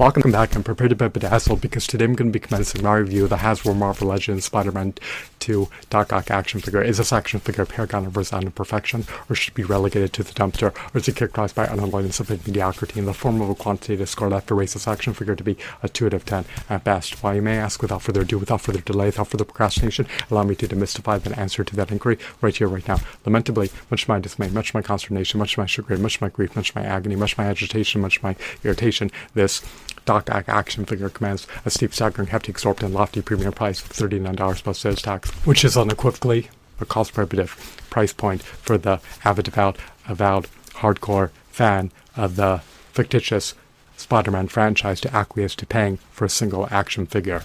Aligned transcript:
Welcome 0.00 0.32
back, 0.32 0.56
I'm 0.56 0.62
prepared 0.62 0.88
to 0.88 0.96
be 0.96 1.08
bedazzled 1.08 1.60
because 1.60 1.86
today 1.86 2.06
I'm 2.06 2.14
going 2.14 2.32
to 2.32 2.32
be 2.32 2.42
commencing 2.42 2.82
my 2.82 2.94
review 2.94 3.24
of 3.24 3.28
the 3.28 3.36
Hasbro 3.36 3.76
Marvel 3.76 4.08
Legends 4.08 4.46
Spider-Man 4.46 4.94
2 5.40 5.68
Doc 5.90 6.10
Ock 6.10 6.30
action 6.30 6.58
figure. 6.58 6.80
Is 6.80 6.96
this 6.96 7.12
action 7.12 7.38
figure 7.38 7.64
a 7.64 7.66
paragon 7.66 8.06
of 8.06 8.16
resounding 8.16 8.52
perfection, 8.52 9.04
or 9.28 9.34
should 9.34 9.52
it 9.52 9.56
be 9.56 9.62
relegated 9.62 10.14
to 10.14 10.22
the 10.22 10.32
dumpster, 10.32 10.74
or 10.94 10.98
is 10.98 11.06
it 11.06 11.16
characterized 11.16 11.54
by 11.54 11.66
unalloyed 11.66 12.04
and 12.04 12.14
sufficient 12.14 12.46
mediocrity 12.46 12.98
in 12.98 13.04
the 13.04 13.12
form 13.12 13.42
of 13.42 13.50
a 13.50 13.54
quantitative 13.54 14.08
score 14.08 14.30
left 14.30 14.48
to 14.48 14.54
raise 14.54 14.72
this 14.72 14.88
action 14.88 15.12
figure 15.12 15.36
to 15.36 15.44
be 15.44 15.58
a 15.82 15.88
2 15.90 16.06
out 16.06 16.14
of 16.14 16.24
10 16.24 16.46
at 16.70 16.82
best? 16.82 17.22
Why 17.22 17.34
you 17.34 17.42
may 17.42 17.58
ask, 17.58 17.82
without 17.82 18.00
further 18.00 18.22
ado, 18.22 18.38
without 18.38 18.62
further 18.62 18.80
delay, 18.80 19.06
without 19.06 19.28
further 19.28 19.44
procrastination, 19.44 20.06
allow 20.30 20.44
me 20.44 20.54
to 20.54 20.66
demystify 20.66 21.22
the 21.22 21.38
answer 21.38 21.62
to 21.62 21.76
that 21.76 21.92
inquiry 21.92 22.18
right 22.40 22.56
here, 22.56 22.68
right 22.68 22.88
now. 22.88 23.00
Lamentably, 23.26 23.70
much 23.90 24.08
my 24.08 24.18
dismay, 24.18 24.48
much 24.48 24.72
my 24.72 24.80
consternation, 24.80 25.38
much 25.38 25.58
my 25.58 25.66
chagrin, 25.66 26.00
much 26.00 26.22
my 26.22 26.30
grief, 26.30 26.56
much 26.56 26.74
my 26.74 26.84
agony, 26.84 27.16
much 27.16 27.36
my 27.36 27.44
agitation, 27.44 28.00
much 28.00 28.22
my 28.22 28.34
irritation, 28.64 29.10
this 29.34 29.60
Doc 30.04 30.28
action 30.30 30.84
figure 30.84 31.08
commands 31.08 31.46
a 31.64 31.70
steep, 31.70 31.94
staggering, 31.94 32.28
hefty, 32.28 32.50
exorbitant, 32.50 32.94
lofty 32.94 33.22
premium 33.22 33.52
price 33.52 33.82
of 33.82 33.90
$39 33.90 34.62
plus 34.62 34.78
sales 34.78 35.02
tax, 35.02 35.30
which 35.46 35.64
is 35.64 35.76
unequivocally 35.76 36.48
a 36.80 36.86
cost 36.86 37.12
prohibitive 37.12 37.78
price 37.90 38.12
point 38.12 38.42
for 38.42 38.78
the 38.78 39.00
avid, 39.24 39.48
avowed, 39.48 39.78
avowed 40.08 40.48
hardcore 40.74 41.30
fan 41.50 41.92
of 42.16 42.36
the 42.36 42.62
fictitious 42.92 43.54
Spider-Man 43.96 44.48
franchise 44.48 45.00
to 45.02 45.14
acquiesce 45.14 45.54
to 45.56 45.66
paying 45.66 45.98
for 46.10 46.24
a 46.24 46.30
single 46.30 46.66
action 46.70 47.06
figure. 47.06 47.42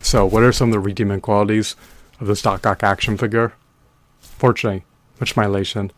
So, 0.00 0.26
what 0.26 0.42
are 0.42 0.52
some 0.52 0.68
of 0.68 0.72
the 0.72 0.80
redeeming 0.80 1.22
qualities 1.22 1.74
of 2.20 2.26
this 2.26 2.42
Doc 2.42 2.66
Ock 2.66 2.82
action 2.82 3.16
figure? 3.16 3.54
Fortunately, 4.20 4.84
much 5.18 5.36
my 5.36 5.46
elation, 5.46 5.90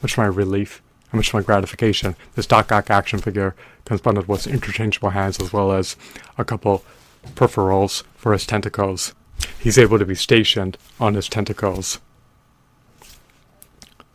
much 0.00 0.16
my 0.16 0.24
relief, 0.24 0.82
my 1.12 1.42
gratification, 1.42 2.16
this 2.34 2.46
Doc 2.46 2.72
Ock 2.72 2.90
action 2.90 3.18
figure 3.18 3.54
comes 3.84 4.00
bundled 4.00 4.28
with 4.28 4.46
interchangeable 4.46 5.10
hands 5.10 5.40
as 5.40 5.52
well 5.52 5.72
as 5.72 5.96
a 6.38 6.44
couple 6.44 6.84
peripherals 7.34 8.02
for 8.16 8.32
his 8.32 8.46
tentacles. 8.46 9.14
He's 9.58 9.78
able 9.78 9.98
to 9.98 10.06
be 10.06 10.14
stationed 10.14 10.78
on 10.98 11.14
his 11.14 11.28
tentacles. 11.28 12.00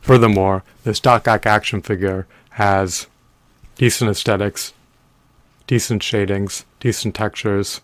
Furthermore, 0.01 0.63
this 0.83 0.99
Doc 0.99 1.27
Ock 1.27 1.45
action 1.45 1.81
figure 1.81 2.27
has 2.51 3.07
decent 3.75 4.09
aesthetics, 4.09 4.73
decent 5.67 6.01
shadings, 6.01 6.65
decent 6.79 7.13
textures, 7.13 7.81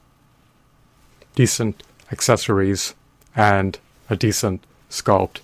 decent 1.36 1.84
accessories, 2.12 2.96
and 3.36 3.78
a 4.10 4.16
decent 4.16 4.64
sculpt. 4.90 5.42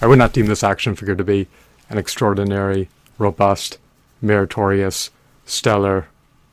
I 0.00 0.06
would 0.06 0.18
not 0.18 0.32
deem 0.32 0.46
this 0.46 0.64
action 0.64 0.96
figure 0.96 1.14
to 1.14 1.24
be 1.24 1.48
an 1.88 1.98
extraordinary, 1.98 2.88
robust, 3.18 3.78
meritorious, 4.20 5.10
stellar, 5.44 6.08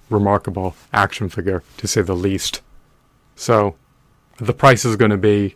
remarkable 0.09 0.75
action 0.91 1.29
figure, 1.29 1.63
to 1.77 1.87
say 1.87 2.01
the 2.01 2.15
least. 2.15 2.61
So, 3.35 3.75
the 4.37 4.53
price 4.53 4.83
is 4.85 4.95
going 4.95 5.11
to 5.11 5.17
be 5.17 5.55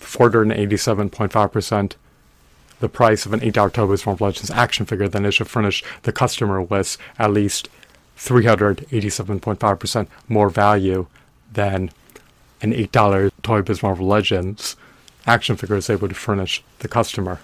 487.5% 0.00 1.94
the 2.80 2.88
price 2.88 3.26
of 3.26 3.32
an 3.32 3.40
$8 3.40 3.72
Toy 3.72 3.86
Biz 3.86 4.06
Marvel 4.06 4.26
Legends 4.26 4.50
action 4.50 4.86
figure, 4.86 5.08
then 5.08 5.24
it 5.24 5.32
should 5.32 5.48
furnish 5.48 5.82
the 6.02 6.12
customer 6.12 6.62
with 6.62 6.96
at 7.18 7.32
least 7.32 7.68
387.5% 8.16 10.06
more 10.28 10.48
value 10.50 11.06
than 11.52 11.90
an 12.60 12.72
$8 12.72 13.30
Toy 13.42 13.62
Biz 13.62 13.82
Marvel 13.82 14.06
Legends 14.06 14.76
action 15.26 15.56
figure 15.56 15.76
is 15.76 15.90
able 15.90 16.08
to 16.08 16.14
furnish 16.14 16.62
the 16.78 16.88
customer. 16.88 17.40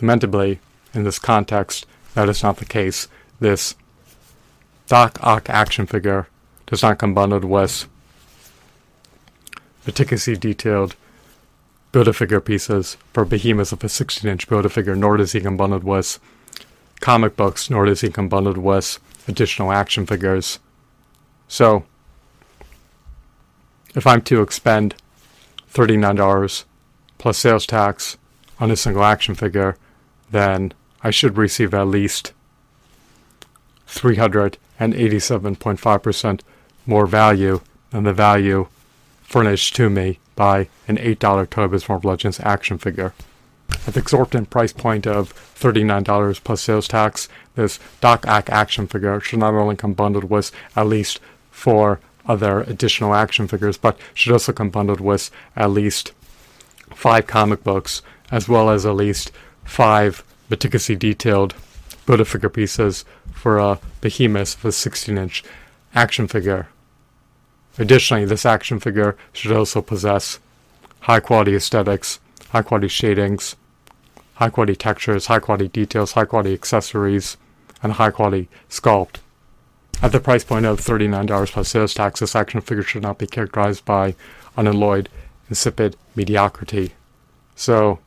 Lamentably, 0.00 0.60
in 0.94 1.04
this 1.04 1.18
context, 1.18 1.86
that 2.14 2.28
is 2.28 2.42
not 2.42 2.58
the 2.58 2.64
case. 2.64 3.08
This 3.40 3.74
Doc 4.86 5.18
Ock 5.22 5.50
action 5.50 5.86
figure 5.86 6.28
does 6.66 6.82
not 6.82 6.98
come 6.98 7.14
bundled 7.14 7.44
with 7.44 7.88
meticulously 9.86 10.36
detailed 10.36 10.94
Build-A-Figure 11.92 12.40
pieces 12.40 12.96
for 13.12 13.24
behemoths 13.24 13.72
of 13.72 13.82
a 13.82 13.86
16-inch 13.86 14.48
Build-A-Figure, 14.48 14.94
nor 14.94 15.16
does 15.16 15.32
he 15.32 15.40
come 15.40 15.56
bundled 15.56 15.84
with 15.84 16.18
comic 17.00 17.36
books, 17.36 17.70
nor 17.70 17.86
does 17.86 18.02
he 18.02 18.10
come 18.10 18.28
bundled 18.28 18.58
with 18.58 18.98
additional 19.26 19.72
action 19.72 20.04
figures. 20.04 20.58
So, 21.48 21.84
if 23.94 24.06
I'm 24.06 24.20
to 24.22 24.42
expend 24.42 24.94
$39 25.72 26.64
plus 27.16 27.38
sales 27.38 27.66
tax 27.66 28.18
on 28.60 28.70
a 28.70 28.76
single 28.76 29.04
action 29.04 29.34
figure, 29.34 29.76
then 30.30 30.72
I 31.02 31.10
should 31.10 31.36
receive 31.36 31.74
at 31.74 31.88
least 31.88 32.32
387.5% 33.88 36.40
more 36.86 37.06
value 37.06 37.60
than 37.90 38.04
the 38.04 38.12
value 38.12 38.68
furnished 39.22 39.74
to 39.76 39.88
me 39.90 40.18
by 40.36 40.68
an 40.86 40.96
$8 40.96 41.50
Toy 41.50 41.68
Biz 41.68 41.88
Marvel 41.88 42.10
Legends 42.10 42.38
action 42.40 42.78
figure. 42.78 43.12
At 43.86 43.94
the 43.94 44.00
exorbitant 44.00 44.50
price 44.50 44.72
point 44.72 45.06
of 45.06 45.34
$39 45.58 46.42
plus 46.42 46.60
sales 46.60 46.88
tax, 46.88 47.28
this 47.54 47.78
Doc 48.00 48.26
Ock 48.26 48.50
action 48.50 48.86
figure 48.86 49.20
should 49.20 49.40
not 49.40 49.54
only 49.54 49.76
come 49.76 49.92
bundled 49.92 50.24
with 50.24 50.50
at 50.76 50.86
least 50.86 51.20
four 51.50 52.00
other 52.26 52.60
additional 52.60 53.14
action 53.14 53.48
figures, 53.48 53.76
but 53.76 53.98
should 54.14 54.32
also 54.32 54.52
come 54.52 54.70
bundled 54.70 55.00
with 55.00 55.30
at 55.56 55.70
least 55.70 56.12
five 56.94 57.26
comic 57.26 57.64
books, 57.64 58.02
as 58.30 58.48
well 58.48 58.70
as 58.70 58.86
at 58.86 58.94
least 58.94 59.32
five 59.68 60.24
meticulously 60.48 60.96
detailed 60.96 61.54
Build-A-Figure 62.06 62.48
pieces 62.48 63.04
for 63.32 63.58
a 63.58 63.78
behemoth 64.00 64.56
of 64.56 64.64
a 64.64 64.68
16-inch 64.68 65.44
action 65.94 66.26
figure. 66.26 66.68
Additionally, 67.78 68.24
this 68.24 68.46
action 68.46 68.80
figure 68.80 69.16
should 69.32 69.52
also 69.52 69.82
possess 69.82 70.40
high-quality 71.00 71.54
aesthetics, 71.54 72.18
high-quality 72.50 72.88
shadings, 72.88 73.56
high-quality 74.34 74.74
textures, 74.74 75.26
high-quality 75.26 75.68
details, 75.68 76.12
high-quality 76.12 76.54
accessories, 76.54 77.36
and 77.82 77.92
high-quality 77.92 78.48
sculpt. 78.70 79.16
At 80.00 80.12
the 80.12 80.20
price 80.20 80.44
point 80.44 80.64
of 80.64 80.80
$39 80.80 81.52
plus 81.52 81.68
sales 81.68 81.94
tax, 81.94 82.20
this 82.20 82.34
action 82.34 82.60
figure 82.62 82.82
should 82.82 83.02
not 83.02 83.18
be 83.18 83.26
characterized 83.26 83.84
by 83.84 84.14
unalloyed, 84.56 85.08
insipid 85.48 85.96
mediocrity. 86.16 86.94
So, 87.54 87.98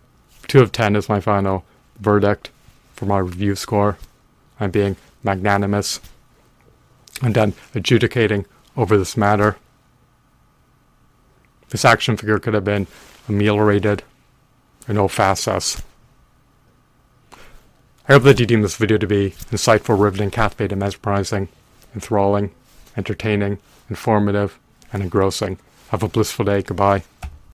2 0.52 0.60
of 0.60 0.74
10 0.74 0.98
is 0.98 1.08
my 1.08 1.22
final 1.22 1.64
verdict 1.98 2.50
for 2.94 3.06
my 3.06 3.20
review 3.20 3.56
score. 3.56 3.98
I'm 4.60 4.70
being 4.70 4.98
magnanimous 5.24 6.02
and 7.22 7.34
then 7.34 7.54
adjudicating 7.74 8.46
over 8.76 8.98
this 8.98 9.16
matter. 9.16 9.56
This 11.70 11.86
action 11.86 12.18
figure 12.18 12.38
could 12.38 12.54
have 12.54 12.66
been 12.66 12.88
ameliorated 13.30 14.04
in 14.90 14.96
no 14.96 15.08
facets. 15.08 15.82
I 18.10 18.12
hope 18.12 18.24
that 18.24 18.42
you 18.42 18.46
deem 18.46 18.62
this 18.62 18.76
video 18.76 18.98
to 18.98 19.08
be 19.08 19.30
insightful, 19.52 19.98
riveting, 19.98 20.32
captivating, 20.32 20.80
mesmerizing, 20.80 21.48
enthralling, 21.96 22.52
entertaining, 22.98 23.60
informative, 23.90 24.60
and 24.92 25.02
engrossing. 25.02 25.60
Have 25.92 26.04
a 26.04 26.10
blissful 26.10 26.44
day. 26.44 26.62
Goodbye. 26.62 27.04